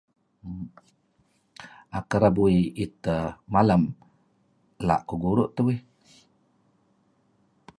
Kereb 2.09 2.35
uih 2.43 2.59
iit 2.81 2.93
teh 3.03 3.25
malem 3.53 3.83
ela' 4.81 5.03
kuh 5.07 5.19
guru' 5.23 5.51
teh 5.55 5.65
uih. 5.69 5.79